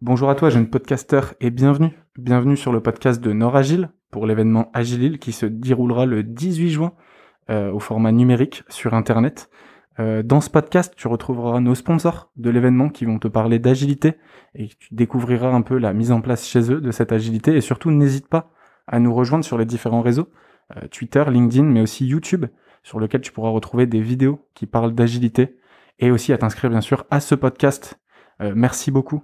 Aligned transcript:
Bonjour 0.00 0.28
à 0.28 0.34
toi, 0.34 0.50
jeune 0.50 0.68
podcasteur, 0.68 1.34
et 1.40 1.50
bienvenue. 1.50 1.90
Bienvenue 2.18 2.56
sur 2.56 2.72
le 2.72 2.80
podcast 2.80 3.20
de 3.20 3.32
Nord 3.32 3.56
Agile 3.56 3.90
pour 4.10 4.26
l'événement 4.26 4.70
Agilil 4.74 5.18
qui 5.18 5.32
se 5.32 5.46
déroulera 5.46 6.06
le 6.06 6.22
18 6.22 6.70
juin 6.70 6.92
euh, 7.50 7.72
au 7.72 7.78
format 7.78 8.12
numérique 8.12 8.64
sur 8.68 8.94
Internet. 8.94 9.50
Euh, 10.00 10.22
dans 10.22 10.40
ce 10.40 10.50
podcast, 10.50 10.94
tu 10.96 11.08
retrouveras 11.08 11.60
nos 11.60 11.74
sponsors 11.74 12.30
de 12.36 12.50
l'événement 12.50 12.88
qui 12.88 13.04
vont 13.04 13.18
te 13.18 13.28
parler 13.28 13.58
d'agilité 13.58 14.14
et 14.54 14.68
tu 14.68 14.92
découvriras 14.92 15.50
un 15.50 15.62
peu 15.62 15.78
la 15.78 15.92
mise 15.92 16.12
en 16.12 16.20
place 16.20 16.46
chez 16.46 16.70
eux 16.72 16.80
de 16.80 16.90
cette 16.90 17.12
agilité. 17.12 17.56
Et 17.56 17.60
surtout, 17.60 17.90
n'hésite 17.90 18.28
pas 18.28 18.50
à 18.86 18.98
nous 18.98 19.14
rejoindre 19.14 19.44
sur 19.44 19.56
les 19.56 19.64
différents 19.64 20.02
réseaux, 20.02 20.28
euh, 20.76 20.86
Twitter, 20.88 21.24
LinkedIn, 21.26 21.64
mais 21.64 21.80
aussi 21.80 22.06
YouTube, 22.06 22.46
sur 22.82 23.00
lequel 23.00 23.20
tu 23.20 23.32
pourras 23.32 23.50
retrouver 23.50 23.86
des 23.86 24.00
vidéos 24.00 24.46
qui 24.54 24.66
parlent 24.66 24.94
d'agilité 24.94 25.56
et 25.98 26.10
aussi 26.10 26.32
à 26.32 26.38
t'inscrire 26.38 26.70
bien 26.70 26.80
sûr 26.80 27.06
à 27.10 27.20
ce 27.20 27.34
podcast. 27.34 27.98
Merci 28.40 28.90
beaucoup 28.90 29.22